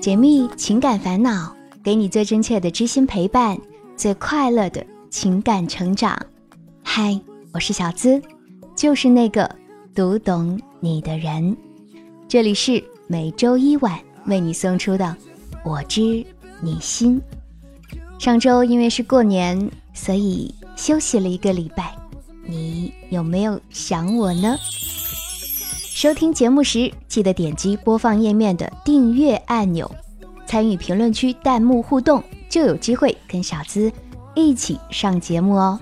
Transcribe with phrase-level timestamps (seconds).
[0.00, 3.58] 解密情感烦恼，给你最真切的知心陪伴，
[3.96, 6.16] 最快乐的情感成长。
[6.84, 7.20] 嗨，
[7.52, 8.22] 我是小资，
[8.76, 9.50] 就是那个
[9.92, 11.56] 读懂你的人。
[12.28, 15.04] 这里是每周一晚为你送出的
[15.64, 16.24] 《我知
[16.60, 17.20] 你心》。
[18.22, 21.96] 上周因为是过年，所以休息了一个礼拜。
[22.46, 24.56] 你有没有想我呢？
[26.00, 29.94] 收听节目时，记得点击播放页面的订阅按钮，
[30.46, 33.92] 参与评论区弹幕互动，就有机会跟小资
[34.34, 35.78] 一起上节目哦。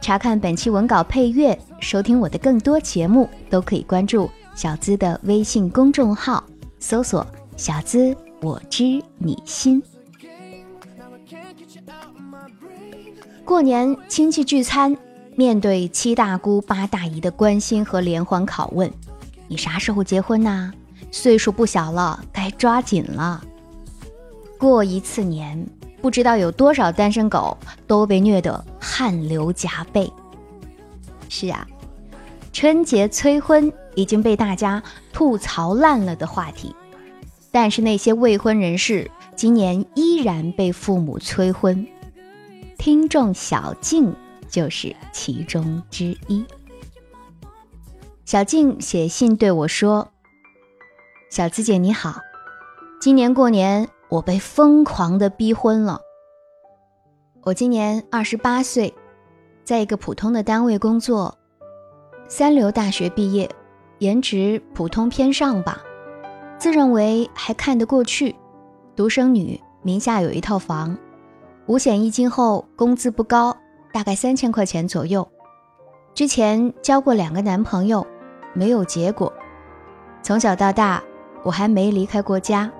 [0.00, 6.44] 查看本期文稿配乐，收听我的更多节目，都可以关注小资的微信公众号，
[6.78, 7.26] 搜索
[7.58, 9.82] “小资我知你心”。
[13.44, 14.96] 过年亲戚聚餐，
[15.34, 18.88] 面对七大姑八大姨的关心和连环拷问。
[19.50, 20.72] 你啥时候结婚呐？
[21.10, 23.42] 岁数不小了，该抓紧了。
[24.56, 25.66] 过一次年，
[26.00, 30.08] 不知道有多少单身狗都被虐得汗流浃背。
[31.28, 31.66] 是啊，
[32.52, 34.80] 春节催婚已经被大家
[35.12, 36.72] 吐槽烂了的话题，
[37.50, 41.84] 但是那些未婚人士今年依然被父母催婚。
[42.78, 44.14] 听众小静
[44.48, 46.44] 就是其中之一。
[48.30, 50.08] 小静写信对我说
[51.32, 52.14] ：“小资姐你好，
[53.00, 56.00] 今年过年我被疯狂的逼婚了。
[57.42, 58.94] 我今年二十八岁，
[59.64, 61.36] 在一个普通的单位工作，
[62.28, 63.50] 三流大学毕业，
[63.98, 65.82] 颜值普通偏上吧，
[66.56, 68.36] 自认为还看得过去。
[68.94, 70.96] 独生女，名下有一套房，
[71.66, 73.56] 五险一金后工资不高，
[73.92, 75.28] 大概三千块钱左右。
[76.14, 78.06] 之前交过两个男朋友。”
[78.52, 79.32] 没有结果。
[80.22, 81.02] 从小到大，
[81.42, 82.70] 我还没离开过家。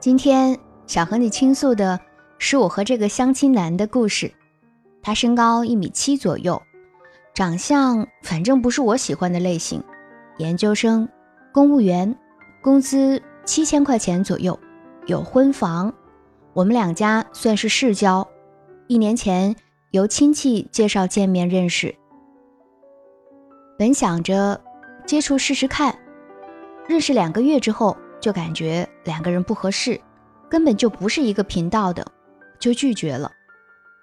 [0.00, 1.98] 今天想和你倾诉的
[2.38, 4.32] 是我和这个相亲男的故事。
[5.02, 6.60] 他身高一米七左右，
[7.34, 9.82] 长相反正不是我喜欢的类型。
[10.38, 11.08] 研究生，
[11.52, 12.16] 公务员，
[12.62, 14.58] 工资七千块钱左右，
[15.06, 15.92] 有婚房。
[16.52, 18.26] 我们两家算是世交，
[18.86, 19.54] 一年前
[19.90, 21.94] 由亲戚介绍见面认识。
[23.78, 24.60] 本想着
[25.06, 25.96] 接触试试看，
[26.88, 30.00] 认识两个月之后就感觉两个人不合适，
[30.48, 32.04] 根本就不是一个频道的，
[32.58, 33.30] 就拒绝了。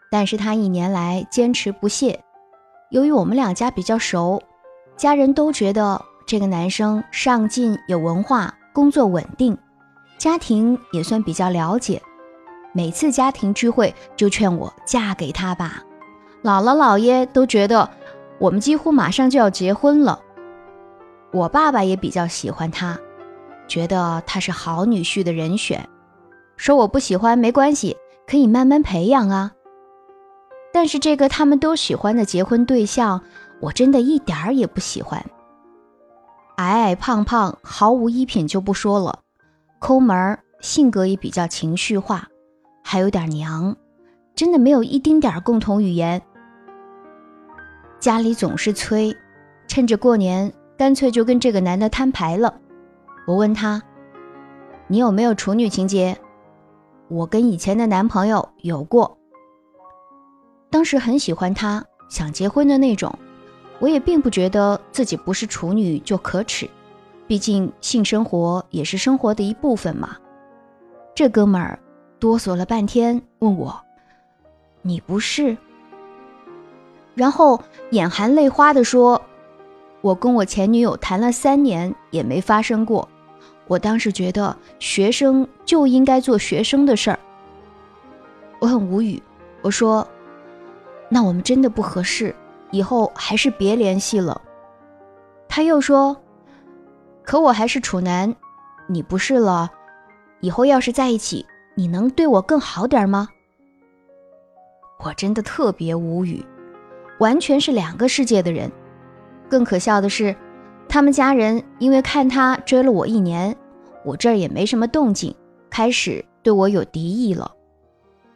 [0.10, 2.18] 但是他一年来坚持不懈，
[2.90, 4.42] 由于我们两家比较熟，
[4.96, 9.58] 家人都觉得这个男生上进、有文化、工作稳定，
[10.18, 12.02] 家庭也算比较了解。
[12.72, 15.84] 每次家庭聚会就劝我嫁给他吧，
[16.42, 17.90] 姥姥姥爷都觉得。
[18.40, 20.20] 我们几乎马上就要结婚了，
[21.32, 23.00] 我爸爸也比较喜欢他，
[23.68, 25.88] 觉得他是好女婿的人选，
[26.58, 27.96] 说我不喜欢没关系，
[28.28, 29.52] 可以慢慢培养啊。
[30.74, 33.22] 但是这个他们都喜欢的结婚对象，
[33.62, 35.26] 我真的一点儿也不喜欢。
[36.58, 39.20] 矮矮胖胖，毫无衣品就不说了，
[39.80, 42.28] 抠门，性格也比较情绪化，
[42.84, 43.76] 还有点娘，
[44.36, 46.22] 真的没有一丁点儿共同语言。
[48.00, 49.16] 家里总是催，
[49.68, 52.54] 趁着过年，干脆就跟这个男的摊牌了。
[53.26, 53.82] 我问他
[54.88, 56.16] ：“你有没有处女情节？”
[57.08, 59.18] 我跟以前的男朋友有过，
[60.70, 63.18] 当时很喜欢他，想结婚的那种。
[63.80, 66.70] 我也并不觉得自己不是处女就可耻，
[67.28, 70.16] 毕竟性生活也是生活的一部分嘛。
[71.14, 71.78] 这哥们儿
[72.20, 73.80] 哆嗦了半天，问我
[74.82, 75.58] ：“你不是？”
[77.16, 77.60] 然后
[77.92, 79.20] 眼含泪花地说
[80.02, 83.08] ：“我跟我前女友谈了三年，也没发生过。
[83.68, 87.18] 我当时觉得学生就应该做学生的事儿。”
[88.60, 89.22] 我很无语，
[89.62, 90.08] 我说
[91.10, 92.36] ：“那我们真的不合适，
[92.72, 94.42] 以后还是别联系了。”
[95.48, 96.16] 他又说
[97.24, 98.36] ：“可我还是处男，
[98.88, 99.72] 你不是了，
[100.42, 101.46] 以后要是在一起，
[101.76, 103.30] 你能对我更好点吗？”
[105.04, 106.44] 我真的特别无语。
[107.20, 108.72] 完全是两个世界的人。
[109.48, 110.36] 更可笑的是，
[110.90, 113.56] 他们家人因为看他追了我一年，
[114.04, 115.36] 我这儿也没什么动静，
[115.70, 117.52] 开始对我有敌意了。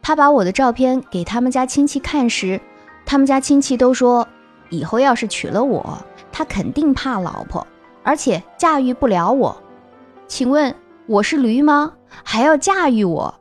[0.00, 2.60] 他把我的照片给他们家亲戚看时，
[3.04, 4.26] 他们家亲戚都说，
[4.70, 5.98] 以后要是娶了我，
[6.30, 7.66] 他肯定怕老婆，
[8.02, 9.56] 而且驾驭不了我。
[10.28, 10.74] 请问
[11.06, 11.92] 我是驴吗？
[12.24, 13.34] 还要驾驭我？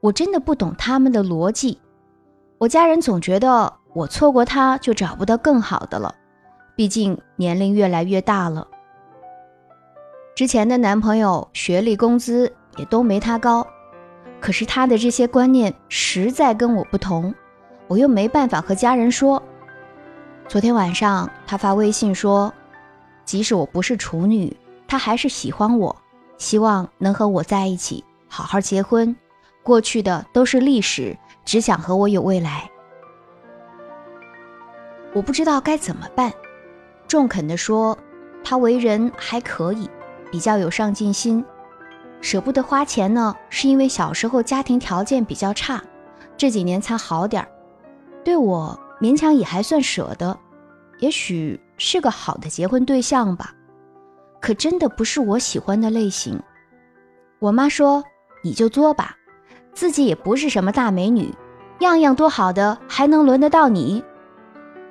[0.00, 1.78] 我真的不懂他们的逻辑。
[2.58, 3.72] 我家人总觉得。
[3.94, 6.14] 我错过他就找不到更好的了，
[6.74, 8.66] 毕竟年龄越来越大了。
[10.34, 13.64] 之前的男朋友学历、工资也都没他高，
[14.40, 17.32] 可是他的这些观念实在跟我不同，
[17.86, 19.40] 我又没办法和家人说。
[20.48, 22.52] 昨天晚上他发微信说，
[23.24, 24.54] 即使我不是处女，
[24.88, 25.94] 他还是喜欢我，
[26.36, 29.14] 希望能和我在一起，好好结婚。
[29.62, 32.68] 过去的都是历史，只想和我有未来。
[35.14, 36.30] 我不知道该怎么办。
[37.08, 37.96] 中肯的说，
[38.44, 39.88] 他为人还可以。
[40.30, 41.44] 比较有上进心，
[42.20, 45.80] 舍不得花钱呢，是因为小时候家庭条件比较差，
[46.36, 47.48] 这几年才好点儿。
[48.24, 50.36] 对我勉强也还算舍得，
[50.98, 53.54] 也许是个好的结婚对象吧，
[54.40, 56.42] 可真的不是我喜欢的类型。
[57.38, 58.02] 我妈说
[58.42, 59.16] ：“你就作吧，
[59.72, 61.32] 自己也不是什么大美女，
[61.78, 64.02] 样样多好的还能轮得到你？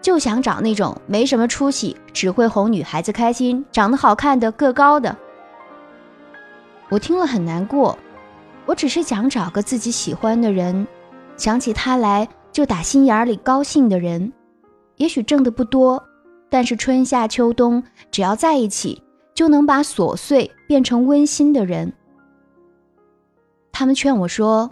[0.04, 5.16] 就想找那种没什么出息，只会哄女孩子开心，长得好看的，个高的。”
[6.92, 7.98] 我听了很难过，
[8.66, 10.86] 我只是想找个自己喜欢的人，
[11.38, 14.32] 想起他来就打心眼里高兴的人。
[14.98, 16.04] 也许挣的不多，
[16.50, 19.02] 但是春夏秋冬只要在一起，
[19.34, 21.92] 就能把琐碎变成温馨的人。
[23.72, 24.70] 他们劝我说：“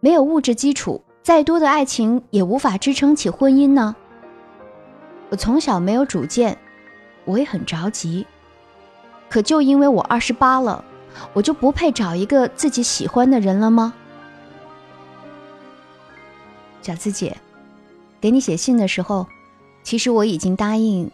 [0.00, 3.94] 没有物质基础，再多的爱情也无法支撑起婚姻呢。”
[5.30, 6.56] 我从小没有主见，
[7.24, 8.26] 我也很着急，
[9.28, 10.84] 可就因为我二十八了。
[11.32, 13.92] 我就不配找一个自己喜欢的人了吗？
[16.80, 17.36] 小资姐，
[18.20, 19.26] 给你写信的时候，
[19.82, 21.10] 其实我已经答应，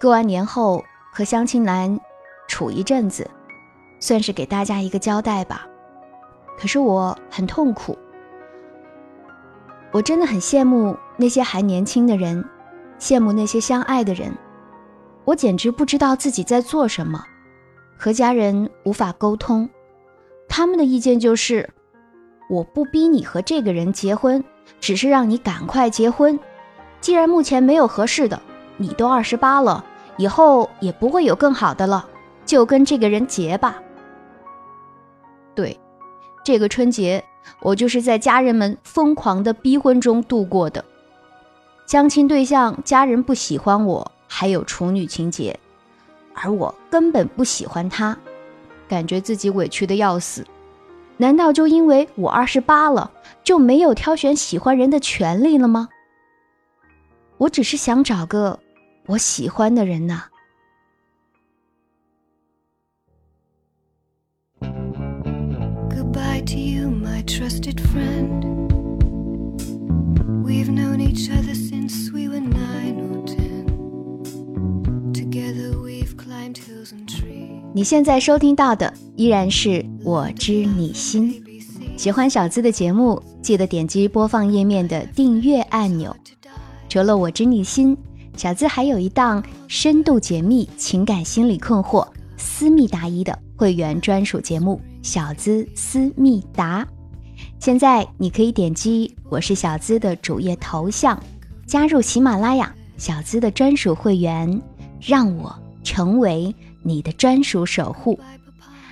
[0.00, 0.82] 过完年后
[1.12, 2.00] 和相亲男
[2.48, 3.30] 处一阵子，
[4.00, 5.66] 算是给大家一个交代吧。
[6.58, 7.98] 可是我很痛苦，
[9.90, 12.42] 我真的很羡慕那些还年轻的人，
[13.02, 14.32] 羡慕那些相爱的人，
[15.24, 17.20] 我简直不知道自己在做什么。
[17.98, 19.68] 和家人无法沟通，
[20.48, 21.68] 他们的意见就是：
[22.48, 24.42] 我不逼你和这个人结婚，
[24.78, 26.38] 只是让你赶快结婚。
[27.00, 28.40] 既然目前没有合适的，
[28.76, 29.84] 你都二十八了，
[30.16, 32.08] 以后也不会有更好的了，
[32.46, 33.82] 就跟这个人结吧。
[35.56, 35.76] 对，
[36.44, 37.24] 这个春节
[37.62, 40.84] 我就是在家人们疯狂的逼婚中度过的。
[41.86, 45.58] 相亲对象家人不喜欢我，还有处女情节。
[46.34, 48.16] 而我根本不喜欢他，
[48.88, 50.46] 感觉自己委屈的要死。
[51.18, 53.10] 难道就因为我二十八了，
[53.44, 55.90] 就没有挑选喜欢人的权利了吗？
[57.36, 58.58] 我只是想找个
[59.06, 60.24] 我喜欢的人呐。
[65.90, 68.50] Goodbye to you, my trusted friend.
[70.44, 71.54] We've known each other
[77.74, 81.42] 你现在收听到的依然是我知你心。
[81.96, 86.14] 喜欢小资的节目，记得点击播放页面的订阅按钮。
[86.90, 87.96] 除了我知你心，
[88.36, 94.78] 小资还有一档深度解密情感心理困惑、私密答疑的会员专属节目
[95.08, 96.84] 《小资思密答》。
[97.58, 101.18] 现在你可以点击我是小资的主页头像，
[101.66, 104.60] 加入喜马拉雅小资的专属会员，
[105.00, 106.54] 让我成为。
[106.82, 108.18] 你的专属守护，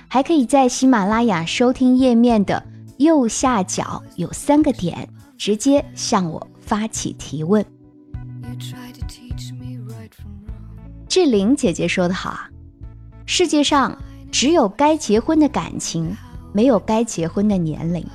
[0.07, 2.63] 还可以在喜马拉雅收听页面的
[2.97, 7.65] 右下角有三个点，直接向我发起提问。
[11.07, 12.49] 志玲姐姐说的好啊，
[13.25, 13.97] 世界上
[14.31, 16.15] 只有该结婚的感情，
[16.53, 18.05] 没有该结婚的年龄。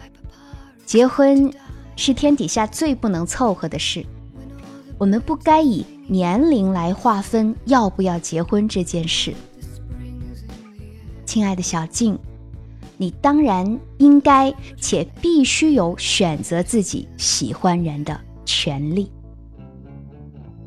[0.87, 1.53] 结婚
[1.97, 4.07] 是天底下最不能凑合的事，
[4.97, 9.35] 我们不该以年龄来划分要不要结婚这件事。
[11.27, 12.19] 亲爱的小静，
[12.97, 19.11] 你当然应该且必须有选择自己喜欢人的权利。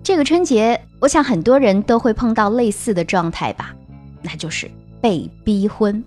[0.04, 3.74] 这个春节，我想很多人都会碰到类似的状态吧，
[4.22, 4.70] 那就是
[5.02, 6.04] 被逼婚。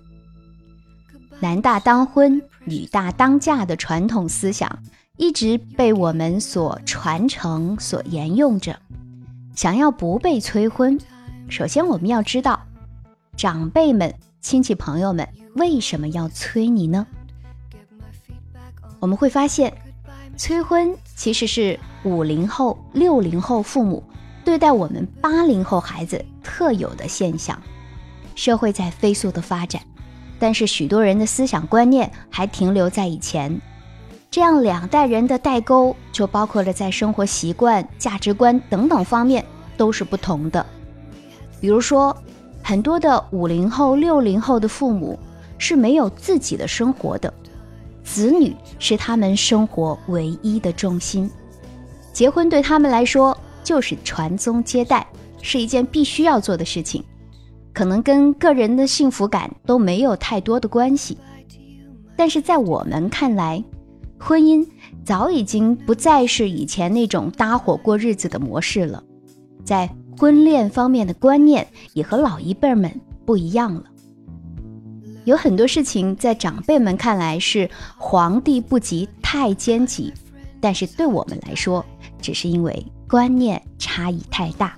[1.39, 4.79] 男大当婚，女大当嫁的传统思想
[5.17, 8.77] 一直被我们所传承、所沿用着。
[9.55, 10.97] 想要不被催婚，
[11.49, 12.61] 首先我们要知道，
[13.35, 14.13] 长辈们。
[14.43, 17.07] 亲戚朋友们为什么要催你呢？
[18.99, 19.73] 我们会发现，
[20.35, 24.03] 催婚其实是五零后、六零后父母
[24.43, 27.59] 对待我们八零后孩子特有的现象。
[28.35, 29.81] 社会在飞速的发展，
[30.37, 33.59] 但是许多人的思想观念还停留在以前。
[34.29, 39.45] 这样两代人的代沟就包括了在生活习惯、价值观等等方面
[39.77, 40.65] 都是不同的。
[41.61, 42.15] 比如说，
[42.63, 45.19] 很多的五零后、六零后的父母
[45.57, 47.31] 是没有自己的生活的，
[48.03, 51.29] 子女是他们生活唯一的重心，
[52.13, 55.05] 结婚对他们来说就是传宗接代，
[55.41, 57.03] 是一件必须要做的事情，
[57.73, 61.17] 可能跟个人的幸福感都没有太多的关系。
[62.15, 63.61] 但是在我们看来，
[64.19, 64.65] 婚姻
[65.03, 69.03] 早已经不再是以前那种搭伙过日子的模式了，
[69.65, 72.91] 在婚恋方面的观念也和老一辈们
[73.25, 73.83] 不一样了。
[75.25, 80.13] 有很多事情在长辈们看来是皇帝不急太监急，
[80.59, 81.85] 但是对我们来说，
[82.21, 84.77] 只是因为观念差异太大。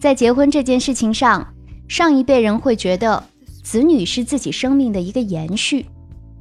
[0.00, 1.52] 在结婚这件事情上，
[1.88, 3.22] 上一辈人会觉得
[3.64, 5.86] 子女是自己生命的一个延续。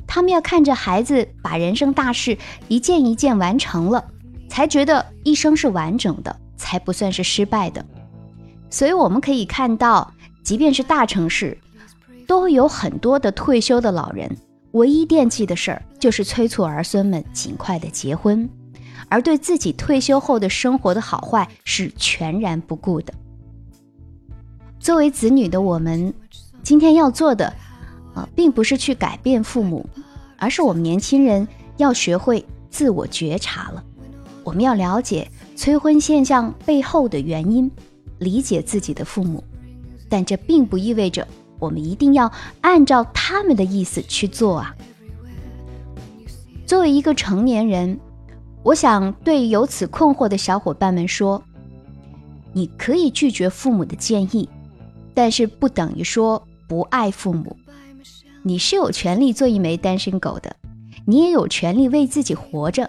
[0.06, 4.06] 他们要看着孩子把人生大事一件一件完成了，
[4.48, 7.86] 才觉得一生是完整的，才不算是失败的。
[8.70, 11.58] 所以我们可以看到，即便是大城市，
[12.28, 14.36] 都有很多的退休的老人，
[14.72, 18.50] 唯一惦记的事儿就是催促儿孙们尽快的结婚，
[19.08, 23.14] 而对自己退休后的生活的好坏是全然不顾的。
[24.80, 26.14] 作为子女的我们，
[26.62, 27.54] 今天要做的。
[28.16, 29.88] 啊并不是去改变父母，
[30.40, 31.48] 而是我们年轻人
[31.78, 33.84] 要学会自我觉察了。
[34.44, 37.70] 我们要了解催婚现象背后的原因，
[38.20, 39.44] 理解自己的父母，
[40.08, 44.76] 但这并不意味着我们一定要按照他们的意思去做啊。
[46.68, 48.00] 作为一个成年人，
[48.62, 51.44] 我想对有此困惑的小伙伴们说：
[52.54, 54.48] 你可以拒绝父母的建议，
[55.16, 57.58] 但是不等于说不爱父母。
[58.44, 60.56] 你是有权利做一枚单身狗的，
[61.06, 62.88] 你也有权利为自己活着，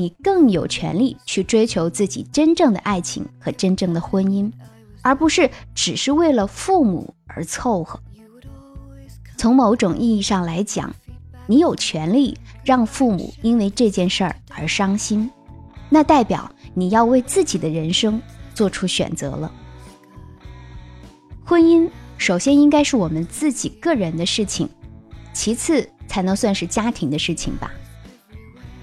[0.00, 4.50] 你更有权利去追求自己真正的爱情和真正的婚姻，
[5.02, 8.00] 而不是只是为了父母而凑合。
[9.36, 10.90] 从某种意义上来讲，
[11.46, 15.30] 你有权利让父母因为这件事儿而伤心，
[15.90, 18.18] 那代表你要为自己的人生
[18.54, 19.52] 做出选择了。
[21.44, 24.66] 婚姻首先应该是我们自己个人的事情。
[25.34, 27.70] 其次才能算是家庭的事情吧，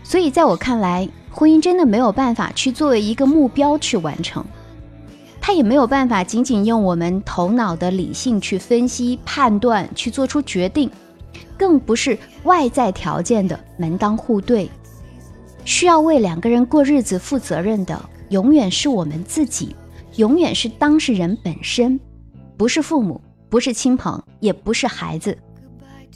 [0.07, 4.41] 所以在我看来，婚姻真的没有办法去作为一个目标去完成，
[5.41, 10.89] 它也没有办法仅仅用我们头脑的理性去分析判断去做出决定，
[11.57, 14.71] 更不是外在条件的门当户对，
[15.65, 19.75] 需要为两个人过日子负责任的，永远是我们自己，
[20.15, 21.99] 永远是当事人本身，
[22.55, 25.37] 不是父母，不是亲朋，也不是孩子。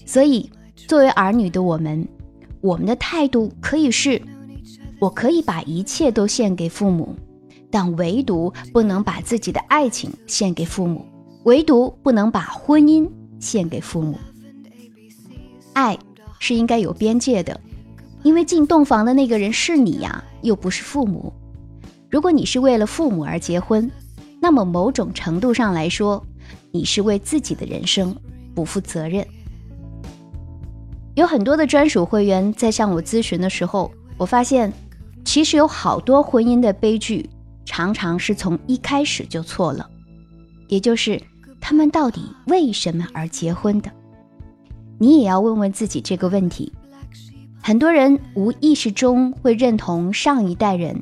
[0.06, 0.50] 所以，
[0.88, 2.08] 作为儿女的我们，
[2.62, 4.22] 我们的态度可以是：
[5.00, 7.16] 我可以把一切都献给父母，
[7.70, 11.06] 但唯独不能把自己的爱情献给父母，
[11.44, 14.18] 唯独不能把婚姻献给父母。
[15.74, 15.98] 爱
[16.40, 17.60] 是应该有边界的，
[18.24, 21.34] 因为进洞房的那个人是你呀，又不是父母。
[22.10, 23.90] 如果你是为了父母而结婚，
[24.40, 26.24] 那么某种程度上来说，
[26.72, 28.16] 你是为自己的人生
[28.54, 29.26] 不负责任。
[31.16, 34.72] 有很多的专属会员在向我咨询的时候，我发现，
[35.26, 37.30] 其实有好多婚姻的悲剧，
[37.66, 39.90] 常常是从一开始就错了，
[40.68, 41.22] 也就是
[41.60, 43.92] 他们到底为什么而结婚的？
[44.98, 46.72] 你也要问问自己这个问题。
[47.62, 50.98] 很多人无意识中会认同上一代人、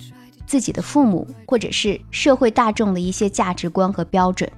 [0.48, 4.52] 自己的父母或者是社会大众的一些价值观和标准，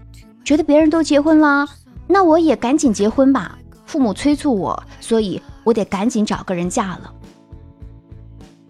[0.46, 1.68] 觉得别人都结婚了，
[2.08, 3.58] 那我也赶紧结婚吧。
[3.92, 7.14] 父母催促我，所以我得赶紧找个人嫁了。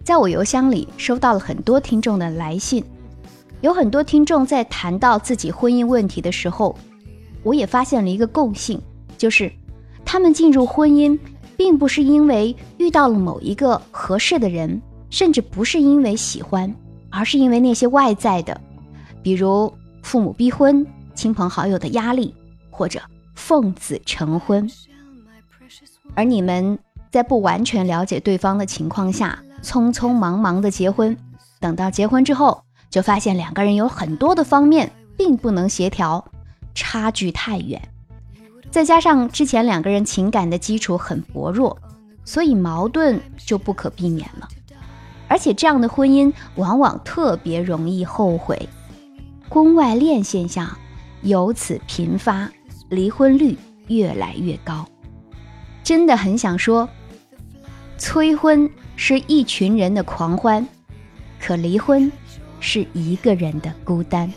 [0.02, 2.84] 在我邮箱里收到了很多听众的来信，
[3.60, 6.76] 有很多听众在谈到自己婚姻问题的时候，
[7.44, 8.82] 我也发现了一个共性，
[9.16, 9.48] 就是
[10.04, 11.16] 他们进入婚姻，
[11.56, 16.74] 并不是因为遇到了某一个合适的人，甚至不是因为喜欢，
[17.10, 18.60] 而是因为那些外在的，
[19.22, 22.34] 比如父母逼婚、亲朋好友的压力，
[22.72, 23.00] 或者
[23.36, 24.68] 奉子成婚。
[26.14, 26.78] 而你们
[27.10, 31.16] 在不完全了解对方的情况下，匆匆忙忙的结婚，
[31.60, 36.24] 等到结婚之后，就发现两个人有很多的方面并不能协调，
[36.74, 37.80] 差距太远，
[38.70, 41.78] 再加上之前两个人情感的基础很薄弱，
[42.24, 44.48] 所以矛盾就不可避免了。
[45.28, 48.68] 而且这样的婚姻往往特别容易后悔，
[49.48, 50.68] 婚外恋现象
[51.22, 52.50] 由此频发，
[52.90, 54.86] 离婚率越来越高。
[55.92, 56.88] 真的很想说，
[57.98, 60.66] 催婚是一群人的狂欢，
[61.38, 62.10] 可离婚
[62.60, 64.32] 是一个人的孤单。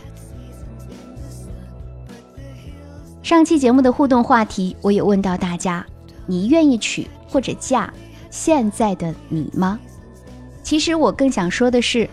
[3.22, 5.82] 上期节目的互动话题，我有问到大家：
[6.26, 7.90] 你愿意娶或者嫁
[8.28, 9.80] 现在的你吗？
[10.62, 12.06] 其实我更想说的是，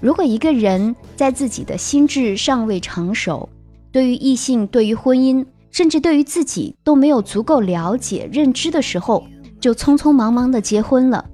[0.00, 3.48] 如果一个人在自己的心智尚未成熟，
[3.92, 9.26] 对于异性、对于婚姻，甚至对于自己都没有足够了解认知的时候，
[9.58, 11.24] 就匆匆忙忙的结婚了，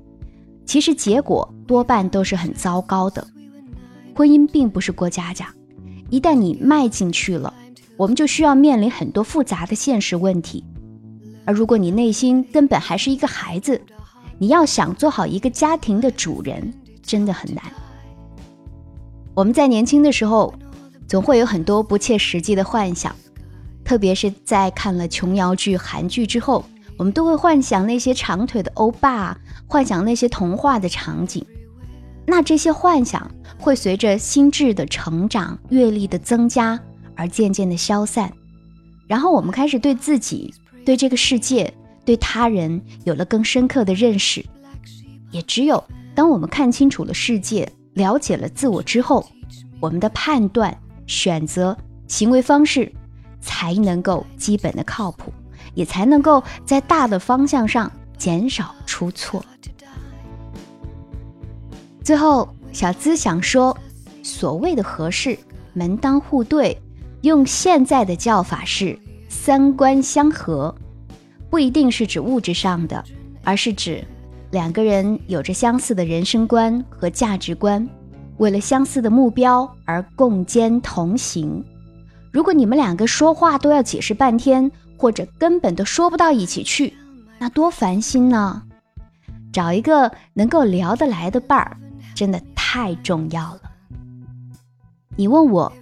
[0.64, 3.26] 其实结果多半都是很糟糕的。
[4.14, 5.52] 婚姻并不是过家家，
[6.09, 7.52] 一旦你迈进去了。
[7.97, 10.64] 我们就需要面临很多复杂的现实问题，
[11.45, 13.80] 而如果你内心根本还是一个孩子，
[14.38, 17.64] 你要想做好一个家庭的主人，真的很难。
[19.35, 20.54] 我们在年轻的时候，
[21.09, 23.12] 总会有很多不切实际的幻想，
[23.88, 26.62] 特别是在看了琼瑶剧、韩剧之后，
[26.99, 29.35] 我们都会幻想那些长腿的欧巴，
[29.66, 31.42] 幻想那些童话的场景。
[32.26, 36.78] 那这些幻想会随着心智的成长、阅历的增加。
[37.16, 38.33] 而渐渐的消散，
[39.09, 40.54] 然后我们开始对自己、
[40.85, 41.73] 对这个世界、
[42.04, 44.45] 对他人有了更深刻的认识。
[45.33, 45.83] 也只有
[46.14, 49.26] 当我们看清楚了世界、了解了自我之后，
[49.80, 50.78] 我们的判断、
[51.09, 51.76] 选择、
[52.07, 52.92] 行为方式
[53.40, 55.33] 才能够基本的靠谱，
[55.75, 59.45] 也才能够在大的方向上减少出错。
[62.02, 63.76] 最后，小资想说，
[64.23, 65.38] 所谓的合适，
[65.75, 66.76] 门当户对。
[67.23, 68.97] 用现在的叫法是
[69.28, 70.73] 三观相合，
[71.50, 73.04] 不一定是指物质上的，
[73.42, 74.04] 而是指
[74.52, 77.87] 两个人有着相似的人生观和价值观，
[78.37, 81.64] 为了相似的目标而共肩同行。
[82.31, 86.95] 如果你们两个说话都要解释半天，或者根本都说不到一起去，
[87.39, 88.63] 那多烦心呢！
[89.53, 91.77] 找一个能够聊得来的伴儿，
[92.15, 93.61] 真的太重要了。
[95.17, 95.73] 你问我。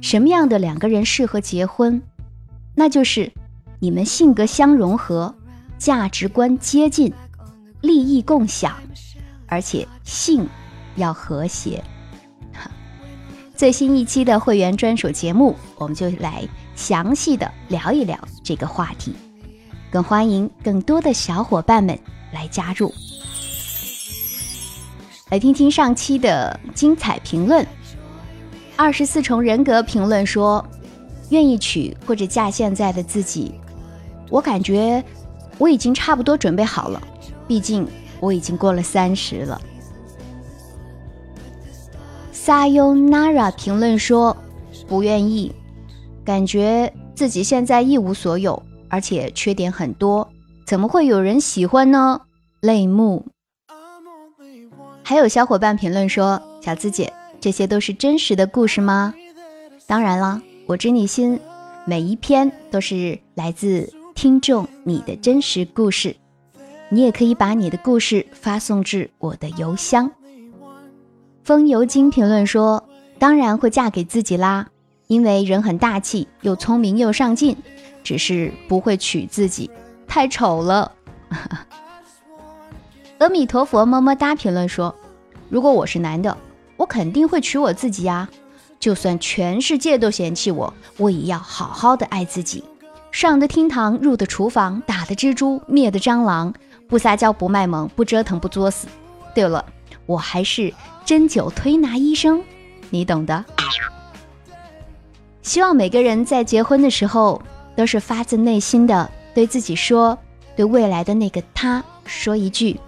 [0.00, 2.02] 什么样的两个人适合结婚？
[2.74, 3.32] 那就是
[3.78, 5.34] 你们性格相融合，
[5.78, 7.10] 价值观接近，
[7.80, 8.76] 利益共享，
[9.46, 10.46] 而且性
[10.96, 11.82] 要和谐。
[13.56, 16.42] 最新一期的会员专属节目，我们就来
[16.74, 19.14] 详细的聊一聊这个话题，
[19.92, 21.96] 更欢迎更多的小伙伴们
[22.32, 22.92] 来加入，
[25.30, 27.64] 来听听上期的精彩评论。
[28.74, 30.64] 二十四重人格评论说
[31.30, 33.54] ：“愿意娶或者嫁现在的自己，
[34.30, 35.02] 我感觉
[35.58, 37.00] 我已经差不多准备好了，
[37.46, 37.86] 毕竟
[38.18, 39.60] 我已经过了三十了。”
[42.44, 44.36] Sayonara 评论说
[44.86, 45.50] ：“不愿意，
[46.22, 50.28] 感觉自己现在一无所有，而且缺点很多，
[50.66, 52.20] 怎么会有人喜欢呢？”
[52.60, 53.24] 泪目。
[55.02, 59.14] 还有小伙伴评论说：“小资姐。”这些都是真实的故事吗？
[59.86, 61.40] 当然了，我知你心，
[61.86, 66.14] 每一篇都是来自听众你的真实故事。
[66.90, 70.10] 你也可以把你的故事发送至我的邮箱。
[71.44, 72.88] 风油精评论说
[73.20, 74.66] ：“当然会嫁给自己啦，
[75.06, 77.56] 因为人很大气，又聪明又上进，
[78.02, 79.70] 只是不会娶自己，
[80.08, 80.90] 太丑了。
[83.18, 84.34] ”阿弥陀佛，么么哒。
[84.34, 84.94] 评论说
[85.48, 86.36] ：“如果我是男的。”
[86.76, 88.28] 我肯定会娶我自己呀，
[88.80, 92.64] 就算全世界都嫌弃我，我也要好好的爱自己。
[93.12, 96.52] 上的厅堂，入的厨房，打的蜘蛛，灭的蟑螂，
[96.88, 98.88] 不撒娇，不卖萌，不折腾，不作死。
[99.36, 99.64] 对了，
[100.06, 100.72] 我还是
[101.04, 102.42] 针灸推拿医生，
[102.90, 103.44] 你懂的。
[105.42, 107.42] 希望每个人在结婚的时候，
[107.76, 110.18] 都是发自内心的对自己说，
[110.56, 112.80] 对未来的那个他说一句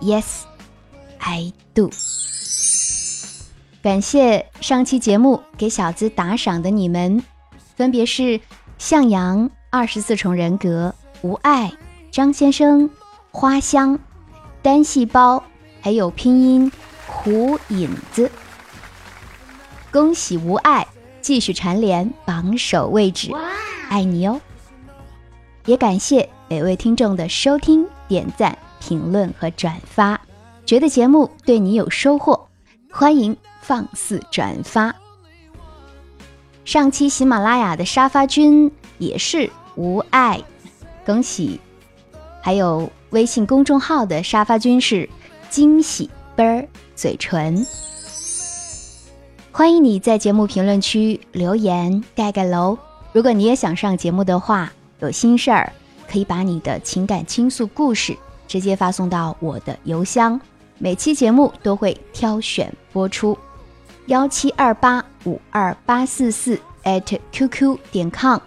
[0.00, 0.42] ：Yes,
[1.18, 1.90] I do。
[3.82, 7.22] 感谢上期节目给小资打赏的你们，
[7.76, 8.40] 分别是
[8.78, 11.72] 向阳、二十四重人格、无爱、
[12.10, 12.88] 张先生、
[13.32, 13.98] 花香、
[14.62, 15.42] 单细胞，
[15.84, 16.72] 还有拼音
[17.06, 18.30] 胡影子。
[19.92, 20.86] 恭喜无爱
[21.20, 23.30] 继续蝉联榜首位置，
[23.90, 24.40] 爱你哦！
[25.66, 30.18] 也感谢每位听众的收听、点赞、评论和转发，
[30.64, 32.48] 觉得节目对你有收获，
[32.90, 33.36] 欢迎。
[33.60, 34.94] 放肆转发。
[36.66, 40.42] 上期喜马拉雅的沙发君也是无爱，
[41.04, 41.60] 恭喜！
[42.42, 45.08] 还有微信公众号的沙发君是
[45.54, 47.64] 惊喜啵儿嘴唇。
[49.52, 52.76] 欢迎你在节目评论区留言盖盖楼。
[53.12, 55.72] 如果你也想上节目的话，有心事儿
[56.10, 58.16] 可以把你的情感倾诉故事。
[58.48, 60.40] 直接发送到我的邮箱，
[60.76, 63.38] 每期节目都会挑选播出。
[64.06, 68.40] 幺七二八五二八四四 at qq 点 com。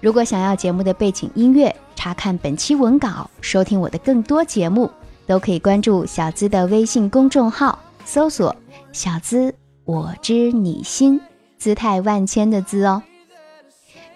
[0.00, 4.88] 如果想要节目的背景音乐，查看本期文稿，收听我的更多节目，
[5.26, 8.54] 都可以关注小资的微信公众号，搜索
[8.92, 11.20] “小资我知你心”，
[11.58, 13.02] 姿态万千的“资”哦。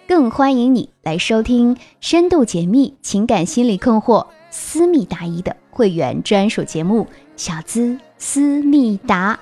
[0.07, 7.03] 更欢迎你来收听深度解密情感心理困惑、私密答疑的会员专属节目
[7.37, 9.35] 《小资思密达》。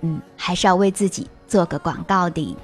[0.00, 2.56] 嗯，还是要为自己做个广告的。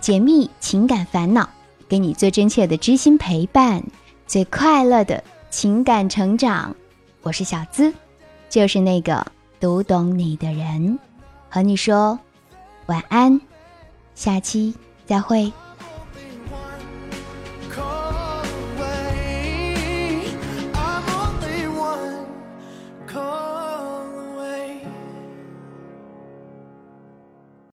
[0.00, 1.48] 解密情感烦恼，
[1.88, 3.82] 给你最真切的知心陪伴，
[4.26, 5.22] 最快乐的
[5.54, 6.74] 情感成长。
[7.22, 7.94] 我是小资，
[8.48, 9.24] 就是那个
[9.60, 10.98] 读懂你的人。
[11.48, 12.18] 和你说
[12.86, 13.40] 晚安，
[14.16, 14.74] 下期。
[15.06, 15.52] 再会。